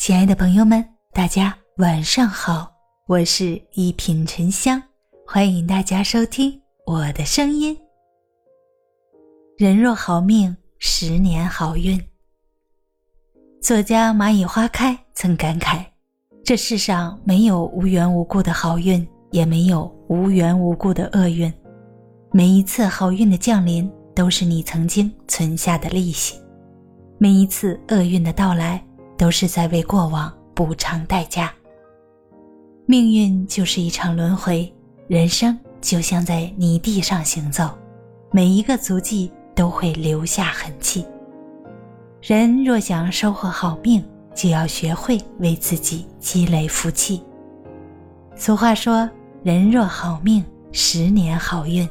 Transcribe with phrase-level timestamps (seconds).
[0.00, 2.72] 亲爱的朋友们，大家晚上好，
[3.06, 4.82] 我是一品沉香，
[5.26, 7.76] 欢迎大家收听我的声音。
[9.58, 12.02] 人若好命，十年好运。
[13.60, 15.84] 作家蚂蚁花开曾感慨：
[16.42, 21.52] 这世上没有无缘无故的好运，也没有无缘无故的厄运。
[22.32, 26.36] 每一次好运的降临，都是你曾经存下的利息；
[27.18, 28.82] 每一次厄运的到来，
[29.20, 31.52] 都是在为过往补偿代价。
[32.86, 34.72] 命运就是一场轮回，
[35.08, 37.68] 人生就像在泥地上行走，
[38.30, 41.04] 每一个足迹都会留下痕迹。
[42.22, 44.02] 人若想收获好命，
[44.34, 47.22] 就要学会为自己积累福气。
[48.34, 49.06] 俗话说
[49.44, 51.86] ：“人若好命，十年好运。”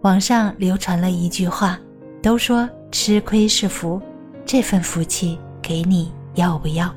[0.00, 1.78] 网上流传了一句话，
[2.22, 4.00] 都说吃亏是福，
[4.46, 6.94] 这份福气给你要不要？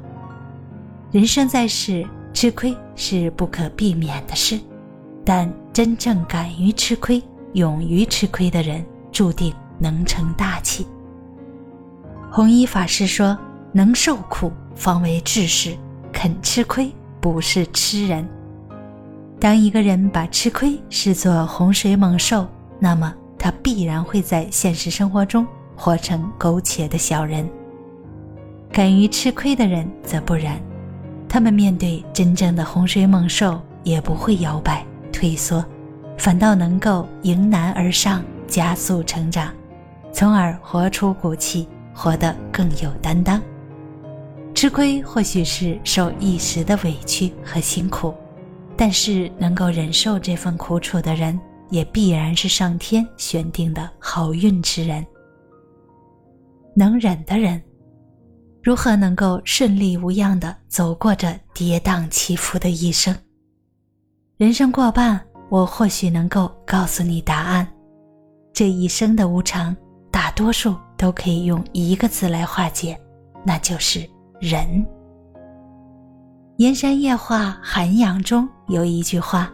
[1.12, 4.60] 人生在世，吃亏是不可避免的事，
[5.26, 7.22] 但真正敢于吃亏、
[7.54, 10.86] 勇于吃亏的人，注定能成大器。
[12.32, 13.36] 弘一法师说
[13.74, 15.76] ：“能受苦方为志士，
[16.14, 18.28] 肯吃亏不是吃人。”
[19.40, 22.46] 当一个人把吃亏视作洪水猛兽，
[22.78, 27.50] 那么他必然会在现实生活中活成苟且的小人。
[28.72, 30.60] 敢于吃亏的人则不然，
[31.28, 35.64] 他们面对真正的洪水猛兽也不会摇摆退缩，
[36.18, 39.54] 反倒能够迎难而上，加速成长，
[40.12, 41.68] 从而活出骨气。
[41.92, 43.42] 活得更有担当。
[44.56, 48.14] 吃亏或许是受一时的委屈和辛苦，
[48.78, 51.38] 但是能够忍受这份苦楚的人，
[51.70, 55.06] 也必然是上天选定的好运之人。
[56.74, 57.62] 能忍的人，
[58.70, 63.18] 如何能够顺利无恙地走过这跌宕起伏的一生？
[64.38, 67.68] 人生过半，我或许能够告诉你答案。
[68.54, 69.76] 这一生的无常，
[70.12, 70.76] 大多数。
[70.96, 72.96] 都可以用一个字来化解，
[73.44, 74.08] 那就是
[74.40, 74.86] 忍。
[76.58, 79.52] 燕山夜话涵养中有一句话：“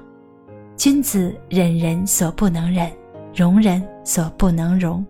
[0.75, 2.91] 君子忍人所不能忍，
[3.33, 5.05] 容人所不能容，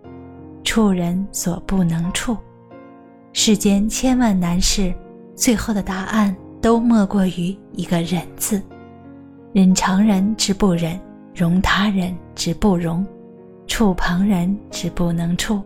[0.63, 2.37] 处人所不能处。”
[3.37, 4.93] 世间千万难事，
[5.35, 8.63] 最后的答案都莫过于一个“忍”字。
[9.51, 10.97] 忍常人之不忍，
[11.35, 13.05] 容他人之不容，
[13.67, 15.61] 处旁人之不能处。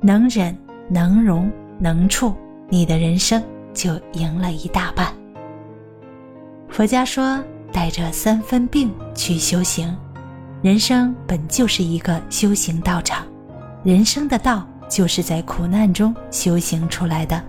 [0.00, 0.54] 能忍
[0.88, 2.34] 能容能处，
[2.68, 3.40] 你的人生
[3.72, 5.06] 就赢了一大半。
[6.68, 7.40] 佛家说，
[7.72, 9.96] 带着三分病去修行，
[10.62, 13.24] 人生本就是一个修行道场，
[13.84, 17.42] 人生的道就是在苦难中修行出来的。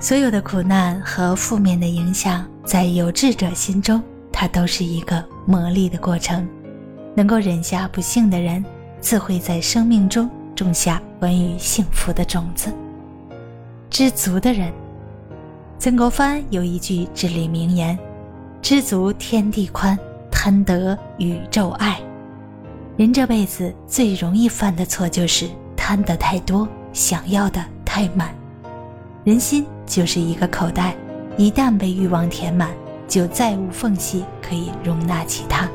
[0.00, 4.02] 所有的苦难和负面的影响，在有志者心中，
[4.32, 6.46] 它都是一个磨砺的过程。
[7.14, 8.64] 能够忍下不幸的人，
[9.00, 10.28] 自会在生命中。
[10.54, 12.74] 种下关于幸福的种子。
[13.88, 14.72] 知足的人，
[15.78, 17.96] 曾国藩有一句至理名言
[18.60, 19.96] ：“知足天地宽，
[20.32, 22.00] 贪得宇宙爱。”
[22.98, 25.48] 人这辈子最容易犯的错就是
[25.88, 28.28] 贪得太多，想要的太满。
[29.24, 30.94] 人心就是一个口袋，
[31.38, 32.68] 一旦被欲望填满，
[33.08, 35.66] 就再无缝隙可以容纳其他。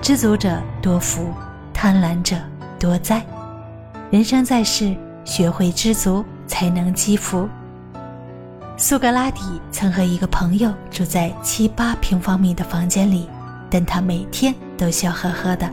[0.00, 1.32] 知足者多福，
[1.74, 2.36] 贪婪者
[2.78, 3.20] 多灾。
[4.12, 7.48] 人生在世，学会知足才能积福。
[8.76, 9.42] 苏格拉底
[9.72, 13.28] 曾和一个朋友住在七八平方米的房间里，
[13.68, 15.68] 但他每天都笑呵呵的。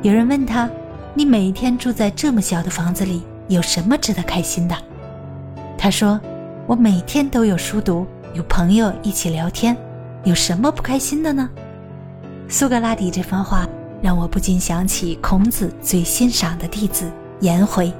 [0.00, 0.70] 有人问他
[1.14, 4.76] ：“你每天住在这么小的房子里，有什么值得开心的？”
[5.76, 6.20] 他说
[6.66, 9.76] ：“我每天都有书读，有朋友一起聊天，
[10.24, 11.48] 有什么不开心的呢？”
[12.48, 13.66] 苏格拉底这番话
[14.00, 17.10] 让我不禁想起孔子最欣赏的弟子。
[17.40, 17.92] 颜回，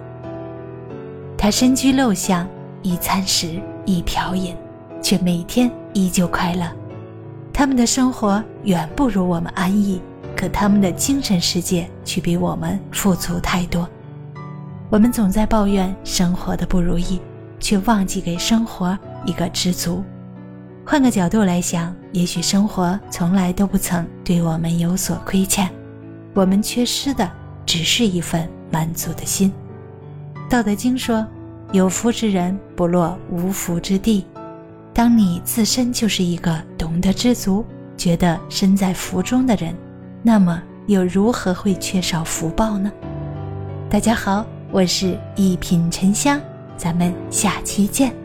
[1.36, 2.46] 他身居陋巷，
[2.80, 4.54] 一餐食，一瓢饮，
[5.02, 6.64] 却每天依旧快乐。
[7.52, 10.00] 他们的生活远不如我们安逸，
[10.42, 13.88] 可他们的精神世界却比我们富足太多。
[14.90, 17.20] 我们总在抱怨生活的不如意，
[17.60, 20.02] 却忘记给生活一个知足。
[20.84, 25.70] 换个角度来想，也许生活从来都不曾对我们有所亏欠，
[26.34, 27.30] 我们缺失的
[27.64, 28.50] 只是一份。
[28.72, 29.52] 满足的心，
[30.50, 31.24] 《道德经》说
[31.72, 34.24] ：“有福之人不落无福之地。”
[34.94, 37.62] 当你自身就是一个懂得知足、
[37.98, 39.74] 觉得身在福中的人，
[40.24, 42.92] 那么又如何会缺少福报呢？
[43.90, 46.40] 大家好，我是一品沉香，
[46.76, 48.21] 咱们下期见。